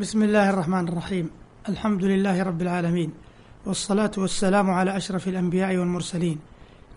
بسم 0.00 0.22
الله 0.22 0.50
الرحمن 0.50 0.88
الرحيم. 0.88 1.30
الحمد 1.68 2.04
لله 2.04 2.42
رب 2.42 2.62
العالمين. 2.62 3.10
والصلاة 3.66 4.10
والسلام 4.18 4.70
على 4.70 4.96
أشرف 4.96 5.28
الأنبياء 5.28 5.76
والمرسلين 5.76 6.38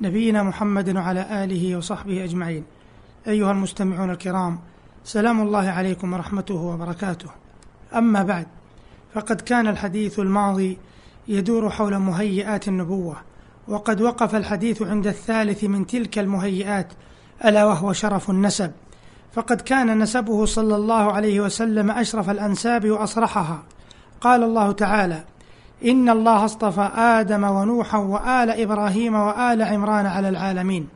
نبينا 0.01 0.43
محمد 0.43 0.95
وعلى 0.95 1.43
آله 1.43 1.77
وصحبه 1.77 2.23
أجمعين. 2.23 2.63
أيها 3.27 3.51
المستمعون 3.51 4.09
الكرام 4.09 4.59
سلام 5.03 5.41
الله 5.41 5.69
عليكم 5.69 6.13
ورحمته 6.13 6.55
وبركاته. 6.55 7.29
أما 7.95 8.23
بعد 8.23 8.47
فقد 9.13 9.41
كان 9.41 9.67
الحديث 9.67 10.19
الماضي 10.19 10.77
يدور 11.27 11.69
حول 11.69 11.97
مهيئات 11.97 12.67
النبوة 12.67 13.17
وقد 13.67 14.01
وقف 14.01 14.35
الحديث 14.35 14.81
عند 14.81 15.07
الثالث 15.07 15.63
من 15.63 15.87
تلك 15.87 16.19
المهيئات 16.19 16.87
ألا 17.45 17.65
وهو 17.65 17.93
شرف 17.93 18.29
النسب. 18.29 18.71
فقد 19.33 19.61
كان 19.61 19.99
نسبه 19.99 20.45
صلى 20.45 20.75
الله 20.75 21.11
عليه 21.11 21.41
وسلم 21.41 21.91
أشرف 21.91 22.29
الأنساب 22.29 22.89
وأصرحها. 22.89 23.63
قال 24.21 24.43
الله 24.43 24.71
تعالى 24.71 25.23
إن 25.85 26.09
الله 26.09 26.45
اصطفى 26.45 26.89
آدم 26.95 27.43
ونوحا 27.43 27.97
وآل 27.97 28.49
إبراهيم 28.49 29.15
وآل 29.15 29.61
عمران 29.61 30.05
على 30.05 30.29
العالمين. 30.29 30.87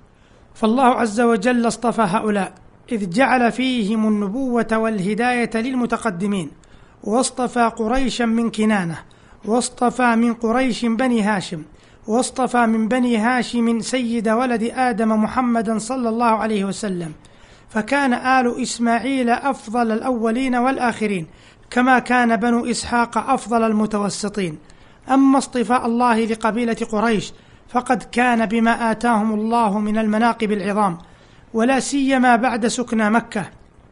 فالله 0.54 0.86
عز 0.86 1.22
وجل 1.22 1.68
اصطفى 1.68 2.02
هؤلاء 2.02 2.54
إذ 2.92 3.10
جعل 3.10 3.52
فيهم 3.52 4.08
النبوة 4.08 4.68
والهداية 4.72 5.52
للمتقدمين. 5.56 6.52
واصطفى 7.04 7.72
قريشا 7.78 8.24
من 8.24 8.52
كنانة 8.52 9.00
واصطفى 9.46 10.16
من 10.16 10.34
قريش 10.34 10.86
بني 10.86 11.22
هاشم 11.22 11.64
واصطفى 12.08 12.66
من 12.66 12.88
بني 12.88 13.18
هاشم 13.18 13.80
سيد 13.80 14.30
ولد 14.30 14.64
آدم 14.76 15.24
محمدا 15.24 15.78
صلى 15.78 16.10
الله 16.10 16.26
عليه 16.26 16.66
وسلم. 16.66 17.12
فكان 17.74 18.14
آل 18.14 18.62
إسماعيل 18.62 19.30
أفضل 19.30 19.92
الأولين 19.92 20.56
والآخرين 20.56 21.28
كما 21.70 22.00
كان 22.00 22.36
بنو 22.36 22.66
إسحاق 22.66 23.18
أفضل 23.18 23.64
المتوسطين. 23.64 24.58
أما 25.10 25.38
اصطفاء 25.38 25.86
الله 25.86 26.26
لقبيلة 26.26 26.78
قريش 26.92 27.34
فقد 27.70 28.04
كان 28.04 28.46
بما 28.46 28.92
آتاهم 28.92 29.34
الله 29.34 29.80
من 29.80 29.98
المناقب 29.98 30.52
العظام 30.52 30.98
ولا 31.54 31.80
سيما 31.80 32.36
بعد 32.36 32.68
سكنى 32.68 33.10
مكة 33.10 33.46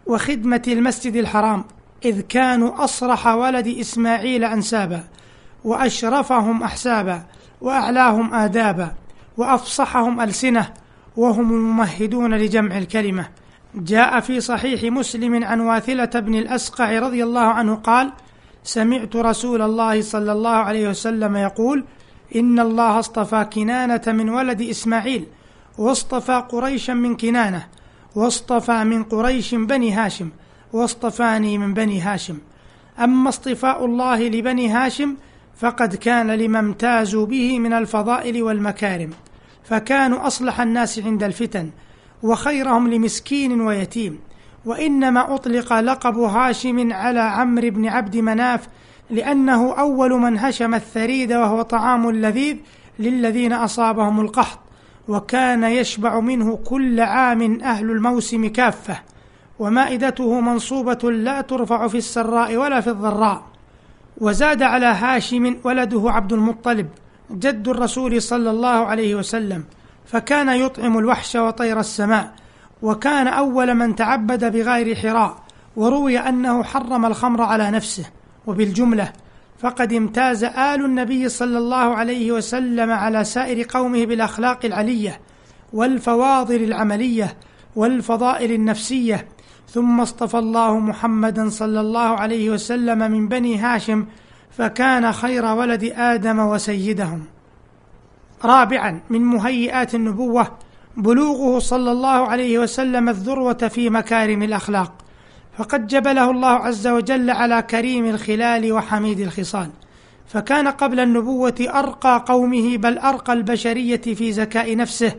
وخدمة 0.06 0.62
المسجد 0.68 1.16
الحرام 1.16 1.64
إذ 2.06 2.22
كانوا 2.22 2.84
أصرح 2.84 3.28
ولد 3.28 3.68
إسماعيل 3.68 4.44
أنسابا 4.44 5.04
وأشرفهم 5.64 6.64
أحسابا 6.64 7.24
وأعلاهم 7.62 8.34
آدابا 8.34 8.92
وأفصحهم 9.38 10.22
ألسنة 10.22 10.74
وهم 11.18 11.52
الممهدون 11.52 12.34
لجمع 12.34 12.78
الكلمة. 12.78 13.41
جاء 13.76 14.20
في 14.20 14.40
صحيح 14.40 14.84
مسلم 14.84 15.44
عن 15.44 15.60
واثلة 15.60 16.06
بن 16.06 16.36
الأسقع 16.36 17.00
رضي 17.00 17.24
الله 17.24 17.46
عنه 17.46 17.76
قال 17.76 18.12
سمعت 18.64 19.16
رسول 19.16 19.62
الله 19.62 20.02
صلى 20.02 20.32
الله 20.32 20.56
عليه 20.56 20.90
وسلم 20.90 21.36
يقول 21.36 21.86
إن 22.36 22.60
الله 22.60 23.00
اصطفى 23.00 23.46
كنانة 23.54 24.02
من 24.08 24.30
ولد 24.30 24.62
إسماعيل 24.62 25.26
واصطفى 25.78 26.44
قريشا 26.50 26.92
من 26.92 27.18
كنانة 27.18 27.68
واصطفى 28.16 28.84
من 28.84 29.04
قريش 29.04 29.56
بني 29.56 29.92
هاشم 29.94 30.30
واصطفاني 30.74 31.58
من 31.58 31.74
بني 31.74 32.02
هاشم. 32.02 32.38
أما 33.00 33.30
اصطفاء 33.30 33.86
الله 33.86 34.28
لبني 34.28 34.70
هاشم 34.70 35.16
فقد 35.58 35.96
كان 35.96 36.32
لما 36.32 36.60
امتازوا 36.60 37.26
به 37.26 37.60
من 37.60 37.74
الفضائل 37.74 38.44
والمكارم 38.44 39.10
فكانوا 39.64 40.28
أصلح 40.28 40.62
الناس 40.62 41.00
عند 41.00 41.24
الفتن 41.24 41.70
وخيرهم 42.24 42.88
لمسكين 42.88 43.62
ويتيم. 43.62 44.20
وإنما 44.66 45.36
أطلق 45.36 45.74
لقب 45.74 46.18
هاشم 46.18 46.94
على 46.94 47.20
عمرو 47.20 47.70
بن 47.70 47.88
عبد 47.88 48.18
مناف 48.18 48.68
لأنه 49.10 49.74
أول 49.74 50.12
من 50.12 50.40
هشم 50.40 50.76
الثريد 50.76 51.34
وهو 51.34 51.62
طعام 51.62 52.12
لذيذ 52.12 52.58
للذين 53.00 53.54
أصابهم 53.54 54.20
القحط. 54.20 54.60
وكان 55.08 55.64
يشبع 55.64 56.20
منه 56.20 56.56
كل 56.56 57.00
عام 57.00 57.62
أهل 57.62 57.92
الموسم 57.92 58.48
كافة. 58.48 59.00
ومائدته 59.60 60.40
منصوبة 60.40 61.12
لا 61.12 61.42
ترفع 61.42 61.88
في 61.88 61.98
السراء 61.98 62.56
ولا 62.56 62.82
في 62.82 62.90
الضراء. 62.90 63.44
وزاد 64.18 64.64
على 64.64 64.86
هاشم 64.86 65.56
ولده 65.64 66.04
عبد 66.06 66.34
المطلب 66.34 66.88
جد 67.32 67.68
الرسول 67.68 68.22
صلى 68.22 68.50
الله 68.50 68.70
عليه 68.70 69.16
وسلم. 69.16 69.64
فكان 70.06 70.50
يطعم 70.50 70.98
الوحش 70.98 71.36
وطير 71.36 71.80
السماء 71.80 72.34
وكان 72.82 73.28
أول 73.28 73.76
من 73.76 73.96
تعبد 73.96 74.52
بغير 74.52 74.96
حراء 74.96 75.44
وروي 75.76 76.20
أنه 76.20 76.64
حرم 76.64 77.06
الخمر 77.06 77.42
على 77.42 77.72
نفسه. 77.72 78.06
وبالجملة 78.48 79.14
فقد 79.60 79.94
امتاز 79.94 80.44
آل 80.44 80.86
النبي 80.86 81.30
صلى 81.30 81.58
الله 81.58 81.96
عليه 81.96 82.32
وسلم 82.32 82.92
على 82.92 83.24
سائر 83.24 83.66
قومه 83.70 84.06
بالأخلاق 84.06 84.66
العلية 84.66 85.22
والفواضل 85.74 86.64
العملية 86.64 87.38
والفضائل 87.76 88.52
النفسية. 88.52 89.28
ثم 89.70 90.02
اصطفى 90.02 90.38
الله 90.38 90.80
محمدا 90.80 91.50
صلى 91.50 91.80
الله 91.80 92.00
عليه 92.00 92.50
وسلم 92.50 93.12
من 93.12 93.28
بني 93.28 93.58
هاشم 93.58 94.06
فكان 94.52 95.12
خير 95.12 95.46
ولد 95.46 95.84
آدم 95.96 96.40
وسيدهم. 96.40 97.26
رابعا 98.46 99.02
من 99.10 99.22
مهيئات 99.22 99.96
النبوة 99.96 100.48
بلوغه 100.98 101.60
صلى 101.60 101.92
الله 101.92 102.28
عليه 102.28 102.60
وسلم 102.60 103.10
الذروة 103.10 103.54
في 103.54 103.90
مكارم 103.90 104.44
الأخلاق. 104.44 104.94
فقد 105.58 105.88
جبله 105.88 106.32
الله 106.32 106.50
عز 106.50 106.88
وجل 106.88 107.30
على 107.30 107.62
كريم 107.62 108.06
الخلال 108.06 108.74
وحميد 108.74 109.20
الخصال. 109.20 109.70
فكان 110.28 110.68
قبل 110.68 111.00
النبوة 111.00 111.56
أرقى 111.70 112.26
قومه 112.28 112.78
بل 112.78 112.98
أرقى 112.98 113.34
البشرية 113.34 114.02
في 114.02 114.32
زكاء 114.32 114.76
نفسه 114.76 115.14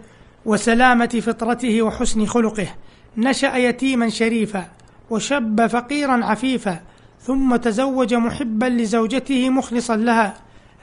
وسلامة 0.44 1.22
فطرته 1.26 1.82
وحسن 1.82 2.26
خلقه. 2.26 2.68
نشأ 3.16 3.56
يتيما 3.56 4.08
شريفا 4.08 4.66
وشب 5.10 5.66
فقيرا 5.66 6.24
عفيفا 6.24 6.80
ثم 7.20 7.56
تزوج 7.56 8.14
محبا 8.14 8.66
لزوجته 8.66 9.50
مخلصا 9.50 9.96
لها. 9.96 10.34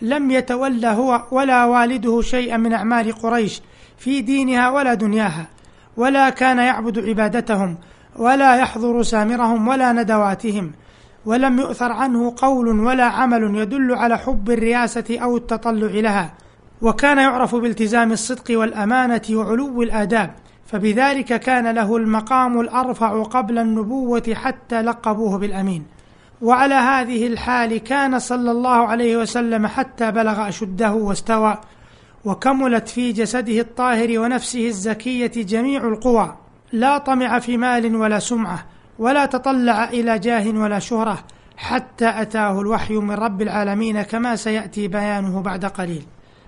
لم 0.02 0.32
يتولى 0.32 0.88
هو 0.88 1.24
ولا 1.32 1.66
والده 1.66 2.22
شيئا 2.22 2.58
من 2.58 2.74
أعمال 2.74 3.12
قريش 3.12 3.62
في 3.98 4.22
دينها 4.22 4.70
ولا 4.70 4.94
دنياها 4.94 5.48
ولا 5.98 6.30
كان 6.30 6.58
يعبد 6.58 7.00
عبادتهم 7.00 7.78
ولا 8.16 8.56
يحضر 8.56 9.04
سامرهم 9.04 9.68
ولا 9.68 9.92
ندواتهم 9.92 10.72
ولم 11.26 11.60
يؤثر 11.60 11.92
عنه 11.92 12.34
قول 12.38 12.80
ولا 12.80 13.04
عمل 13.04 13.56
يدل 13.56 13.94
على 13.94 14.18
حب 14.18 14.52
الرياسة 14.52 15.20
أو 15.20 15.38
التطلع 15.38 15.92
لها 15.92 16.34
وكان 16.82 17.18
يعرف 17.18 17.56
بالتزام 17.56 18.12
الصدق 18.12 18.60
والأمانة 18.60 19.22
وعلو 19.32 19.82
الآداب 19.84 20.34
فبذلك 20.66 21.40
كان 21.40 21.76
له 21.76 21.98
المقام 21.98 22.60
الأرفع 22.60 23.24
قبل 23.24 23.58
النبوة 23.58 24.34
حتى 24.34 24.82
لقبوه 24.82 25.38
بالأمين. 25.38 25.84
وعلى 26.42 26.76
هذه 26.76 27.28
الحال 27.28 27.78
كان 27.78 28.20
صلى 28.20 28.52
الله 28.52 28.88
عليه 28.88 29.18
وسلم 29.18 29.68
حتى 29.68 30.12
بلغ 30.12 30.48
أشده 30.48 30.94
واستوى 30.94 31.58
وكملت 32.26 32.90
في 32.90 33.12
جسده 33.12 33.60
الطاهر 33.60 34.20
ونفسه 34.20 34.68
الزكية 34.68 35.32
جميع 35.36 35.88
القوى. 35.88 36.36
لا 36.72 36.98
طمع 36.98 37.40
في 37.40 37.58
مال 37.58 37.96
ولا 37.96 38.20
سمعة 38.20 38.66
ولا 39.00 39.26
تطلع 39.26 39.84
إلى 39.84 40.20
جاه 40.20 40.50
ولا 40.50 40.80
شهرة 40.80 41.24
حتى 41.58 42.10
أتاه 42.22 42.62
الوحي 42.62 42.94
من 42.94 43.12
رب 43.12 43.42
العالمين 43.42 44.02
كما 44.02 44.36
سيأتي 44.36 44.88
بيانه 44.88 45.42
بعد 45.42 45.66
قليل. 45.66 46.04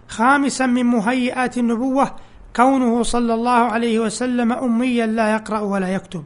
خامسا 0.08 0.66
من 0.66 0.86
مهيئات 0.86 1.58
النبوة 1.58 2.12
كونه 2.56 3.04
صلى 3.04 3.34
الله 3.34 3.52
عليه 3.52 4.00
وسلم 4.00 4.52
أميا 4.52 5.06
لا 5.06 5.34
يقرأ 5.34 5.60
ولا 5.60 5.88
يكتب. 5.88 6.24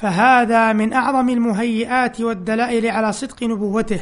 فهذا 0.00 0.72
من 0.72 0.92
أعظم 0.92 1.28
المهيئات 1.28 2.20
والدلائل 2.20 2.86
على 2.86 3.12
صدق 3.12 3.42
نبوته. 3.42 4.00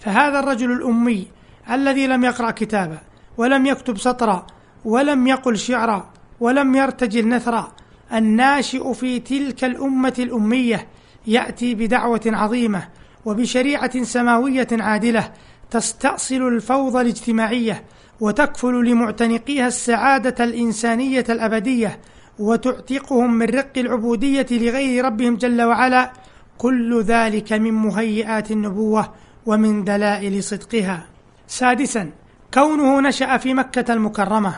فهذا 0.00 0.38
الرجل 0.38 0.72
الأمي 0.72 1.26
الذي 1.70 2.06
لم 2.06 2.24
يقرأ 2.24 2.50
كتابا 2.50 2.98
ولم 3.36 3.66
يكتب 3.66 3.98
سطرا 3.98 4.46
ولم 4.84 5.26
يقل 5.26 5.58
شعرا 5.58 6.10
ولم 6.40 6.74
يرتجل 6.74 7.28
نثرا 7.28 7.72
الناشئ 8.12 8.92
في 8.92 9.20
تلك 9.20 9.64
الأمة 9.64 10.14
الأمية 10.18 10.88
يأتي 11.26 11.74
بدعوة 11.74 12.20
عظيمة 12.26 12.88
وبشريعة 13.24 14.02
سماوية 14.02 14.68
عادلة 14.72 15.32
تستأصل 15.70 16.48
الفوضى 16.48 17.00
الاجتماعية 17.00 17.84
وتكفل 18.20 18.84
لمعتنقيها 18.84 19.66
السعادة 19.66 20.44
الإنسانية 20.44 21.24
الأبدية 21.28 22.00
وتعتقهم 22.38 23.34
من 23.34 23.46
رق 23.46 23.72
العبودية 23.76 24.46
لغير 24.50 25.04
ربهم 25.04 25.36
جل 25.36 25.62
وعلا 25.62 26.12
كل 26.58 27.02
ذلك 27.02 27.52
من 27.52 27.72
مهيئات 27.72 28.50
النبوة 28.50 29.12
ومن 29.46 29.84
دلائل 29.84 30.42
صدقها. 30.42 31.06
سادسا 31.46 32.10
كونه 32.54 33.00
نشأ 33.00 33.36
في 33.36 33.54
مكة 33.54 33.92
المكرمة. 33.92 34.54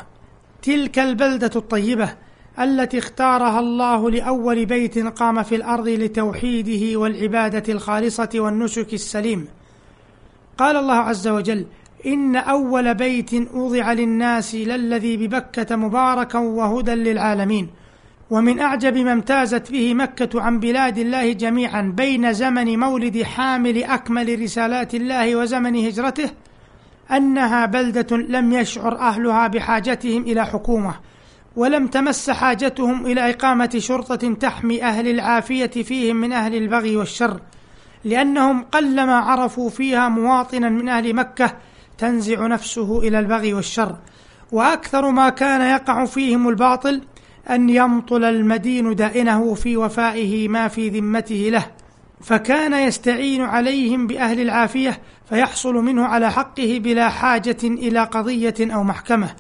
تلك 0.63 0.99
البلدة 0.99 1.51
الطيبة 1.57 2.15
التي 2.59 2.99
اختارها 2.99 3.61
الله 3.61 4.11
لأول 4.11 4.67
بيت 4.67 4.99
قام 4.99 5.43
في 5.43 5.55
الأرض 5.55 5.89
لتوحيده 5.89 6.99
والعبادة 6.99 7.73
الخالصة 7.73 8.31
والنسك 8.35 8.95
السليم. 8.95 9.49
قال 10.59 10.77
الله 10.77 10.95
عز 10.95 11.29
وجل 11.29 11.67
إن 12.07 12.37
أول 12.37 12.95
بيت 12.95 13.55
وضع 13.55 13.93
للناس 13.93 14.55
للذي 14.55 15.17
ببكة 15.17 15.77
مباركا 15.77 16.39
وهدى 16.39 16.95
للعالمين. 16.95 17.69
ومن 18.31 18.61
أعجب 18.61 18.97
ما 18.97 19.13
امتازت 19.13 19.73
به 19.73 19.95
مكة 19.95 20.43
عن 20.43 20.61
بلاد 20.61 20.99
الله 20.99 21.33
جميعا 21.33 21.93
بين 21.97 22.33
زمن 22.33 22.79
مولد 22.79 23.23
حامل 23.23 23.85
أكمل 23.85 24.43
رسالات 24.43 24.95
الله 24.95 25.37
وزمن 25.37 25.87
هجرته 25.87 26.31
أنها 27.11 27.67
بلدة 27.67 28.17
لم 28.17 28.53
يشعر 28.53 28.99
أهلها 28.99 29.47
بحاجتهم 29.47 30.23
إلى 30.23 30.47
حكومة 30.47 30.95
ولم 31.57 31.87
تمس 31.87 32.31
حاجتهم 32.31 33.07
إلى 33.07 33.31
إقامة 33.31 33.71
شرطة 33.79 34.35
تحمي 34.35 34.83
أهل 34.83 35.09
العافية 35.09 35.67
فيهم 35.67 36.17
من 36.17 36.33
أهل 36.33 36.55
البغي 36.55 36.97
والشر 36.97 37.41
لأنهم 38.05 38.63
قلما 38.63 39.15
عرفوا 39.15 39.71
فيها 39.71 40.09
مواطنا 40.09 40.69
من 40.69 40.89
أهل 40.89 41.15
مكة 41.15 41.57
تنزع 41.99 42.47
نفسه 42.47 42.99
إلى 42.99 43.19
البغي 43.19 43.55
والشر. 43.55 43.97
وأكثر 44.53 45.11
ما 45.11 45.29
كان 45.29 45.61
يقع 45.61 46.05
فيهم 46.05 46.49
الباطل 46.49 47.03
أن 47.51 47.71
يمطل 47.71 48.25
المدين 48.25 48.95
دائنه 48.95 49.55
في 49.55 49.77
وفائه 49.77 50.49
ما 50.49 50.69
في 50.69 50.89
ذمته 50.89 51.49
له. 51.53 51.67
فكان 52.21 52.73
يستعين 52.73 53.43
عليهم 53.43 54.07
بأهل 54.07 54.41
العافية 54.41 55.01
فيحصل 55.29 55.75
منه 55.75 56.05
على 56.05 56.33
حقه 56.33 56.81
بلا 56.85 57.09
حاجة 57.09 57.57
إلى 57.65 58.05
قضية 58.05 58.55
أو 58.61 58.83
محكمة. 58.83 59.31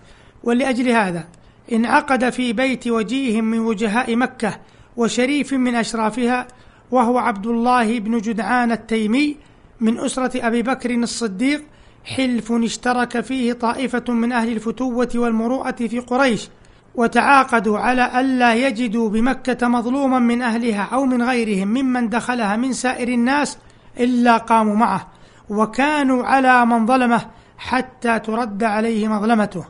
ولأجل 0.44 0.88
هذا 0.88 1.24
انعقد 1.72 2.30
في 2.30 2.52
بيت 2.52 2.88
وجيه 2.88 3.40
من 3.40 3.58
وجهاء 3.58 4.16
مكة 4.16 4.60
وشريف 4.96 5.54
من 5.54 5.74
أشرافها 5.74 6.46
وهو 6.90 7.18
عبد 7.18 7.46
الله 7.46 7.98
بن 7.98 8.18
جدعان 8.18 8.72
التيمي 8.72 9.36
من 9.80 9.98
أسرة 9.98 10.46
أبي 10.46 10.62
بكر 10.62 10.90
الصديق 10.90 11.62
حلف 12.04 12.52
اشترك 12.52 13.20
فيه 13.20 13.52
طائفة 13.52 14.04
من 14.08 14.32
أهل 14.32 14.52
الفتوة 14.52 15.08
والمروءة 15.14 15.70
في 15.70 15.98
قريش 15.98 16.48
وتعاقدوا 16.94 17.78
على 17.78 18.20
ألا 18.20 18.54
يجدوا 18.54 19.08
بمكة 19.08 19.68
مظلوما 19.68 20.18
من 20.18 20.42
أهلها 20.42 20.88
أو 20.92 21.04
من 21.04 21.22
غيرهم 21.22 21.68
ممن 21.68 22.08
دخلها 22.08 22.56
من 22.56 22.72
سائر 22.72 23.08
الناس 23.08 23.58
إلا 24.00 24.36
قاموا 24.36 24.76
معه 24.76 25.08
وكانوا 25.48 26.24
على 26.24 26.66
من 26.66 26.86
ظلمه 26.86 27.26
حتى 27.58 28.18
ترد 28.18 28.64
عليه 28.64 29.08
مظلمته. 29.08 29.64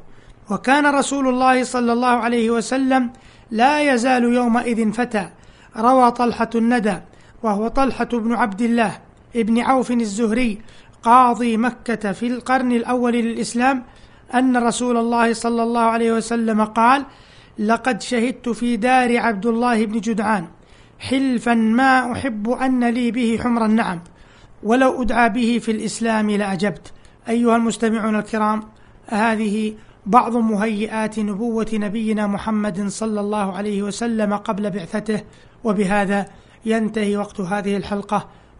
وكان 0.50 0.86
رسول 0.86 1.28
الله 1.28 1.64
صلى 1.64 1.92
الله 1.92 2.08
عليه 2.08 2.50
وسلم 2.50 3.10
لا 3.50 3.94
يزال 3.94 4.24
يومئذ 4.24 4.92
فتى 4.92 5.28
روى 5.76 6.10
طلحة 6.10 6.50
الندى 6.54 6.96
وهو 7.42 7.68
طلحة 7.68 8.04
بن 8.04 8.34
عبد 8.34 8.62
الله 8.62 8.98
ابن 9.36 9.60
عوف 9.60 9.90
الزهري 9.90 10.58
قاضي 11.04 11.56
مكة 11.56 12.12
في 12.12 12.26
القرن 12.26 12.72
الأول 12.72 13.12
للإسلام 13.12 13.84
أن 14.34 14.56
رسول 14.56 14.96
الله 14.96 15.32
صلى 15.32 15.62
الله 15.62 15.80
عليه 15.80 16.12
وسلم 16.12 16.64
قال 16.64 17.04
لقد 17.58 18.02
شهدت 18.02 18.48
في 18.48 18.76
دار 18.76 19.18
عبد 19.18 19.46
الله 19.46 19.86
بن 19.86 20.00
جدعان 20.00 20.46
حلفا 20.98 21.54
ما 21.54 22.12
أحب 22.12 22.50
أن 22.50 22.84
لي 22.84 23.10
به 23.10 23.38
حمر 23.42 23.64
النعم 23.64 24.00
ولو 24.62 25.02
أدعى 25.02 25.28
به 25.28 25.58
في 25.62 25.70
الإسلام 25.70 26.30
لأجبت. 26.30 26.92
أيها 27.28 27.56
المستمعون 27.56 28.16
الكرام 28.16 28.62
هذه 29.06 29.74
بعض 30.06 30.36
مهيئات 30.36 31.18
نبوة 31.18 31.70
نبينا 31.72 32.26
محمد 32.26 32.88
صلى 32.88 33.20
الله 33.20 33.56
عليه 33.56 33.82
وسلم 33.82 34.36
قبل 34.36 34.70
بعثته 34.70 35.22
وبهذا 35.64 36.26
ينتهي 36.66 37.16
وقت 37.16 37.40
هذه 37.40 37.76
الحلقة. 37.76 38.28